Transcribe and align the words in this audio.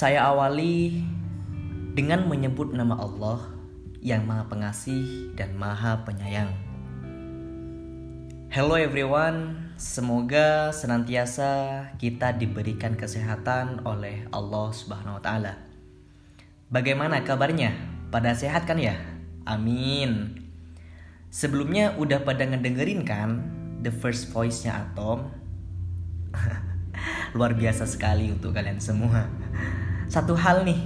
Saya 0.00 0.32
awali 0.32 1.04
dengan 1.92 2.24
menyebut 2.24 2.72
nama 2.72 2.96
Allah 2.96 3.52
yang 4.00 4.24
Maha 4.24 4.48
Pengasih 4.48 5.36
dan 5.36 5.52
Maha 5.60 6.08
Penyayang. 6.08 6.56
Hello 8.48 8.80
everyone, 8.80 9.68
semoga 9.76 10.72
senantiasa 10.72 11.84
kita 12.00 12.32
diberikan 12.32 12.96
kesehatan 12.96 13.84
oleh 13.84 14.24
Allah 14.32 14.72
Subhanahu 14.72 15.20
wa 15.20 15.22
taala. 15.22 15.60
Bagaimana 16.72 17.20
kabarnya? 17.20 17.76
Pada 18.08 18.32
sehat 18.32 18.64
kan 18.64 18.80
ya? 18.80 18.96
Amin. 19.44 20.40
Sebelumnya 21.28 21.92
udah 22.00 22.24
pada 22.24 22.48
ngedengerin 22.48 23.04
kan 23.04 23.44
the 23.84 23.92
first 23.92 24.32
voice-nya 24.32 24.80
Atom? 24.80 25.28
Luar 27.36 27.52
biasa 27.52 27.84
sekali 27.84 28.32
untuk 28.32 28.56
kalian 28.56 28.80
semua. 28.80 29.28
Satu 30.10 30.34
hal 30.34 30.66
nih, 30.66 30.82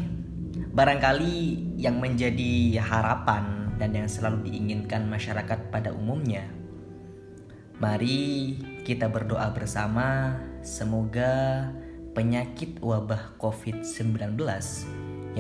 barangkali 0.77 1.57
yang 1.81 1.97
menjadi 1.97 2.77
harapan 2.77 3.73
dan 3.81 3.97
yang 3.97 4.05
selalu 4.05 4.53
diinginkan 4.53 5.09
masyarakat 5.09 5.73
pada 5.73 5.97
umumnya. 5.97 6.45
Mari 7.81 8.53
kita 8.85 9.09
berdoa 9.09 9.49
bersama 9.57 10.37
semoga 10.61 11.73
penyakit 12.13 12.77
wabah 12.85 13.41
COVID-19 13.41 14.37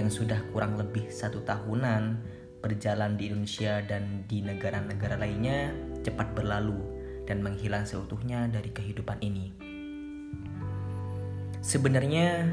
yang 0.00 0.08
sudah 0.08 0.40
kurang 0.48 0.80
lebih 0.80 1.04
satu 1.12 1.44
tahunan 1.44 2.24
berjalan 2.64 3.20
di 3.20 3.28
Indonesia 3.28 3.84
dan 3.84 4.24
di 4.24 4.40
negara-negara 4.40 5.20
lainnya 5.20 5.76
cepat 6.00 6.32
berlalu 6.32 6.80
dan 7.28 7.44
menghilang 7.44 7.84
seutuhnya 7.84 8.48
dari 8.48 8.72
kehidupan 8.72 9.20
ini. 9.20 9.52
Sebenarnya 11.60 12.48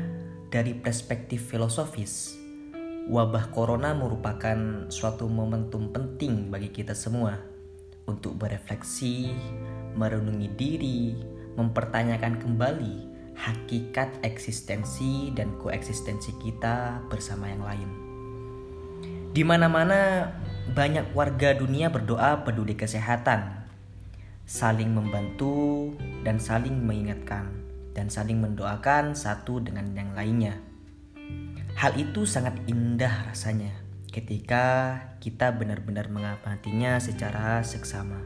dari 0.52 0.76
perspektif 0.76 1.48
filosofis, 1.48 2.36
wabah 3.08 3.56
corona 3.56 3.96
merupakan 3.96 4.92
suatu 4.92 5.32
momentum 5.32 5.96
penting 5.96 6.52
bagi 6.52 6.68
kita 6.68 6.92
semua 6.92 7.40
untuk 8.04 8.36
berefleksi, 8.36 9.32
merenungi 9.96 10.52
diri, 10.60 11.16
mempertanyakan 11.56 12.36
kembali 12.44 12.96
hakikat 13.32 14.20
eksistensi 14.28 15.32
dan 15.32 15.56
koeksistensi 15.56 16.36
kita 16.44 17.00
bersama 17.08 17.48
yang 17.48 17.64
lain. 17.64 17.90
Di 19.32 19.48
mana-mana 19.48 20.28
banyak 20.76 21.16
warga 21.16 21.56
dunia 21.56 21.88
berdoa 21.88 22.44
peduli 22.44 22.76
kesehatan, 22.76 23.72
saling 24.44 24.92
membantu 24.92 25.96
dan 26.28 26.44
saling 26.44 26.76
mengingatkan 26.76 27.70
dan 27.92 28.08
saling 28.08 28.39
mendoakan 28.39 29.16
satu 29.16 29.59
dengan 29.59 29.92
yang 29.95 30.16
lainnya. 30.16 30.59
Hal 31.75 31.95
itu 31.98 32.28
sangat 32.28 32.59
indah 32.67 33.31
rasanya 33.31 33.73
ketika 34.11 35.00
kita 35.23 35.56
benar-benar 35.56 36.11
mengamatinya 36.11 37.00
secara 37.00 37.64
seksama. 37.64 38.20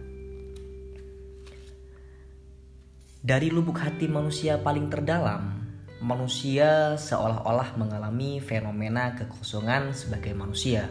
Dari 3.26 3.50
lubuk 3.50 3.82
hati 3.82 4.06
manusia 4.06 4.62
paling 4.62 4.90
terdalam, 4.90 5.66
manusia 6.02 6.94
seolah-olah 6.98 7.74
mengalami 7.78 8.38
fenomena 8.38 9.18
kekosongan 9.18 9.98
sebagai 9.98 10.38
manusia. 10.38 10.90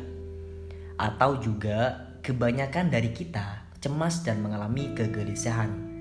Atau 0.98 1.42
juga 1.42 2.10
kebanyakan 2.22 2.90
dari 2.90 3.14
kita 3.14 3.78
cemas 3.78 4.24
dan 4.24 4.42
mengalami 4.42 4.96
kegelisahan 4.96 5.93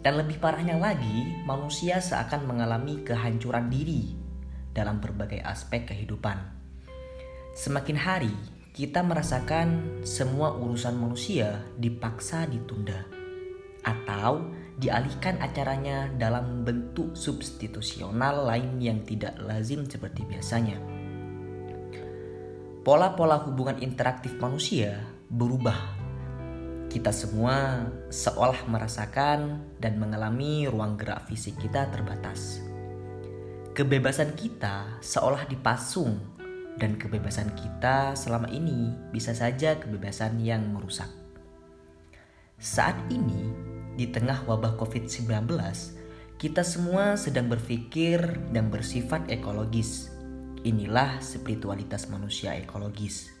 dan 0.00 0.16
lebih 0.16 0.40
parahnya 0.40 0.80
lagi, 0.80 1.44
manusia 1.44 2.00
seakan 2.00 2.48
mengalami 2.48 3.04
kehancuran 3.04 3.68
diri 3.68 4.16
dalam 4.72 4.96
berbagai 4.96 5.44
aspek 5.44 5.92
kehidupan. 5.92 6.40
Semakin 7.52 7.98
hari, 8.00 8.32
kita 8.72 9.04
merasakan 9.04 10.00
semua 10.06 10.56
urusan 10.56 10.96
manusia 10.96 11.60
dipaksa 11.76 12.48
ditunda 12.48 13.04
atau 13.84 14.48
dialihkan 14.80 15.36
acaranya 15.44 16.08
dalam 16.16 16.64
bentuk 16.64 17.12
substitusional 17.12 18.48
lain 18.48 18.80
yang 18.80 19.04
tidak 19.04 19.36
lazim 19.44 19.84
seperti 19.84 20.24
biasanya. 20.24 20.80
Pola-pola 22.80 23.36
hubungan 23.44 23.76
interaktif 23.84 24.40
manusia 24.40 25.04
berubah 25.28 25.99
kita 26.90 27.14
semua 27.14 27.86
seolah 28.10 28.66
merasakan 28.66 29.62
dan 29.78 30.02
mengalami 30.02 30.66
ruang 30.66 30.98
gerak 30.98 31.22
fisik 31.30 31.54
kita 31.62 31.86
terbatas. 31.86 32.58
Kebebasan 33.78 34.34
kita 34.34 34.98
seolah 34.98 35.46
dipasung 35.46 36.18
dan 36.82 36.98
kebebasan 36.98 37.54
kita 37.54 38.18
selama 38.18 38.50
ini 38.50 38.90
bisa 39.14 39.30
saja 39.30 39.78
kebebasan 39.78 40.42
yang 40.42 40.66
merusak. 40.74 41.06
Saat 42.58 42.98
ini, 43.06 43.54
di 43.94 44.10
tengah 44.10 44.42
wabah 44.50 44.74
COVID-19, 44.74 45.46
kita 46.42 46.66
semua 46.66 47.14
sedang 47.14 47.46
berpikir 47.46 48.18
dan 48.50 48.66
bersifat 48.66 49.30
ekologis. 49.30 50.10
Inilah 50.66 51.22
spiritualitas 51.22 52.10
manusia 52.10 52.58
ekologis 52.58 53.39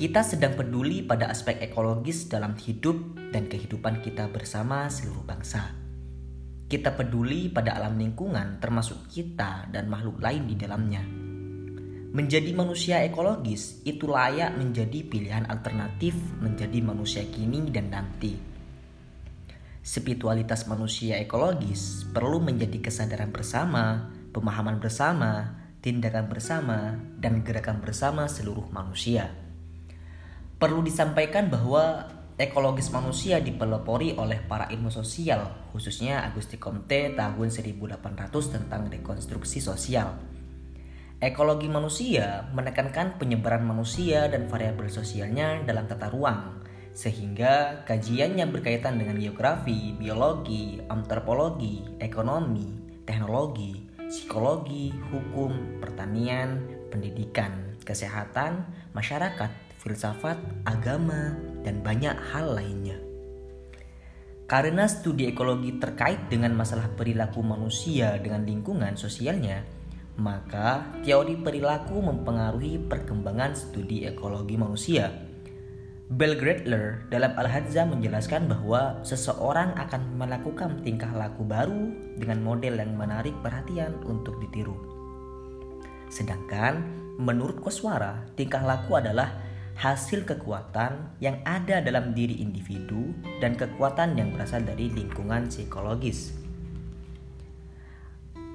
kita 0.00 0.24
sedang 0.24 0.56
peduli 0.56 1.04
pada 1.04 1.28
aspek 1.28 1.60
ekologis 1.60 2.24
dalam 2.24 2.56
hidup 2.56 3.20
dan 3.36 3.52
kehidupan 3.52 4.00
kita 4.00 4.32
bersama 4.32 4.88
seluruh 4.88 5.28
bangsa. 5.28 5.76
Kita 6.72 6.96
peduli 6.96 7.52
pada 7.52 7.76
alam 7.76 8.00
lingkungan, 8.00 8.64
termasuk 8.64 9.12
kita 9.12 9.68
dan 9.68 9.92
makhluk 9.92 10.16
lain 10.24 10.48
di 10.48 10.56
dalamnya. 10.56 11.04
Menjadi 12.16 12.48
manusia 12.56 13.04
ekologis 13.04 13.84
itu 13.84 14.08
layak 14.08 14.56
menjadi 14.56 15.04
pilihan 15.04 15.44
alternatif 15.52 16.16
menjadi 16.40 16.80
manusia 16.80 17.20
kini 17.28 17.68
dan 17.68 17.92
nanti. 17.92 18.40
Spiritualitas 19.84 20.64
manusia 20.64 21.20
ekologis 21.20 22.08
perlu 22.08 22.40
menjadi 22.40 22.88
kesadaran 22.88 23.28
bersama, 23.28 24.08
pemahaman 24.32 24.80
bersama, 24.80 25.60
tindakan 25.84 26.32
bersama, 26.32 26.96
dan 27.20 27.44
gerakan 27.44 27.84
bersama 27.84 28.24
seluruh 28.32 28.64
manusia. 28.72 29.49
Perlu 30.60 30.84
disampaikan 30.84 31.48
bahwa 31.48 32.04
ekologis 32.36 32.92
manusia 32.92 33.40
dipelopori 33.40 34.12
oleh 34.20 34.44
para 34.44 34.68
ilmu 34.68 34.92
sosial, 34.92 35.72
khususnya 35.72 36.20
Auguste 36.28 36.60
Comte 36.60 37.16
tahun 37.16 37.48
1800 37.48 37.96
tentang 38.52 38.84
rekonstruksi 38.92 39.56
sosial. 39.64 40.20
Ekologi 41.16 41.64
manusia 41.64 42.44
menekankan 42.52 43.16
penyebaran 43.16 43.64
manusia 43.64 44.28
dan 44.28 44.52
variabel 44.52 44.92
sosialnya 44.92 45.64
dalam 45.64 45.88
tata 45.88 46.12
ruang, 46.12 46.60
sehingga 46.92 47.80
kajiannya 47.88 48.44
berkaitan 48.52 49.00
dengan 49.00 49.16
geografi, 49.16 49.96
biologi, 49.96 50.76
antropologi, 50.92 51.88
ekonomi, 52.04 53.00
teknologi, 53.08 53.88
psikologi, 54.12 54.92
hukum, 55.08 55.80
pertanian, 55.80 56.68
pendidikan, 56.92 57.80
kesehatan, 57.80 58.68
masyarakat, 58.92 59.69
filsafat, 59.80 60.36
agama, 60.68 61.32
dan 61.64 61.80
banyak 61.80 62.12
hal 62.12 62.52
lainnya. 62.52 63.00
Karena 64.44 64.84
studi 64.84 65.30
ekologi 65.30 65.80
terkait 65.80 66.28
dengan 66.28 66.52
masalah 66.52 66.92
perilaku 66.92 67.40
manusia 67.40 68.18
dengan 68.20 68.44
lingkungan 68.44 68.98
sosialnya, 68.98 69.64
maka 70.20 70.84
teori 71.00 71.38
perilaku 71.40 72.02
mempengaruhi 72.02 72.82
perkembangan 72.90 73.56
studi 73.56 74.04
ekologi 74.04 74.60
manusia. 74.60 75.08
Bell 76.10 76.34
Gretler 76.34 77.06
dalam 77.06 77.38
Al-Hadza 77.38 77.86
menjelaskan 77.86 78.50
bahwa 78.50 78.98
seseorang 79.06 79.78
akan 79.78 80.18
melakukan 80.18 80.82
tingkah 80.82 81.14
laku 81.14 81.46
baru 81.46 81.94
dengan 82.18 82.42
model 82.42 82.82
yang 82.82 82.98
menarik 82.98 83.32
perhatian 83.46 83.94
untuk 84.02 84.42
ditiru. 84.42 84.74
Sedangkan 86.10 86.82
menurut 87.22 87.62
Koswara, 87.62 88.26
tingkah 88.34 88.66
laku 88.66 88.98
adalah 88.98 89.49
hasil 89.80 90.28
kekuatan 90.28 91.16
yang 91.24 91.40
ada 91.48 91.80
dalam 91.80 92.12
diri 92.12 92.44
individu 92.44 93.16
dan 93.40 93.56
kekuatan 93.56 94.12
yang 94.12 94.28
berasal 94.36 94.60
dari 94.60 94.92
lingkungan 94.92 95.48
psikologis. 95.48 96.36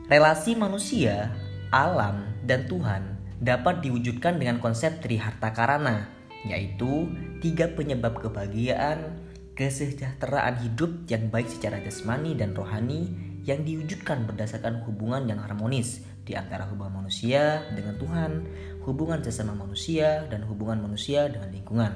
Relasi 0.06 0.54
manusia, 0.54 1.34
alam, 1.74 2.30
dan 2.46 2.70
Tuhan 2.70 3.18
dapat 3.42 3.82
diwujudkan 3.82 4.38
dengan 4.38 4.62
konsep 4.62 5.02
Triharta 5.02 5.50
Karana, 5.50 6.06
yaitu 6.46 7.10
tiga 7.42 7.74
penyebab 7.74 8.22
kebahagiaan, 8.22 9.18
kesejahteraan 9.58 10.62
hidup 10.62 11.10
yang 11.10 11.34
baik 11.34 11.50
secara 11.50 11.82
jasmani 11.82 12.38
dan 12.38 12.54
rohani 12.54 13.10
yang 13.50 13.66
diwujudkan 13.66 14.30
berdasarkan 14.30 14.86
hubungan 14.86 15.26
yang 15.26 15.42
harmonis 15.42 16.06
di 16.26 16.34
antara 16.34 16.66
hubungan 16.70 17.06
manusia 17.06 17.62
dengan 17.78 17.98
Tuhan, 18.02 18.32
hubungan 18.86 19.20
sesama 19.26 19.58
manusia, 19.58 20.30
dan 20.30 20.46
hubungan 20.46 20.80
manusia 20.86 21.26
dengan 21.28 21.50
lingkungan. 21.50 21.94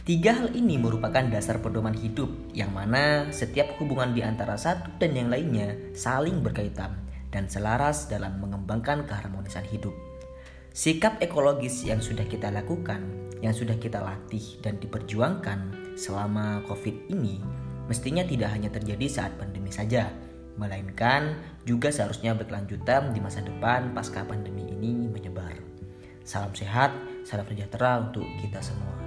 Tiga 0.00 0.32
hal 0.32 0.56
ini 0.56 0.80
merupakan 0.80 1.22
dasar 1.28 1.60
pedoman 1.60 1.92
hidup 1.92 2.32
yang 2.56 2.72
mana 2.72 3.28
setiap 3.30 3.76
hubungan 3.76 4.16
di 4.16 4.24
antara 4.24 4.56
satu 4.56 4.96
dan 4.96 5.12
yang 5.12 5.28
lainnya 5.28 5.76
saling 5.92 6.40
berkaitan 6.40 6.96
dan 7.28 7.46
selaras 7.46 8.08
dalam 8.08 8.40
mengembangkan 8.40 9.04
keharmonisan 9.04 9.62
hidup. 9.68 9.92
Sikap 10.72 11.20
ekologis 11.20 11.84
yang 11.84 12.00
sudah 12.00 12.24
kita 12.24 12.48
lakukan, 12.48 13.04
yang 13.44 13.52
sudah 13.52 13.76
kita 13.76 14.00
latih 14.00 14.56
dan 14.64 14.80
diperjuangkan 14.80 15.92
selama 16.00 16.64
COVID 16.64 17.12
ini 17.12 17.38
mestinya 17.84 18.24
tidak 18.24 18.56
hanya 18.56 18.72
terjadi 18.72 19.04
saat 19.04 19.36
pandemi 19.36 19.68
saja, 19.68 20.08
melainkan 20.56 21.36
juga 21.68 21.92
seharusnya 21.92 22.32
berkelanjutan 22.32 23.12
di 23.12 23.20
masa 23.20 23.44
depan 23.44 23.92
pasca 23.92 24.24
pandemi 24.24 24.64
ini 24.72 25.12
menyebar. 25.12 25.59
Salam 26.24 26.52
sehat, 26.52 26.92
salam 27.24 27.48
sejahtera 27.48 28.00
untuk 28.04 28.28
kita 28.44 28.60
semua. 28.60 28.99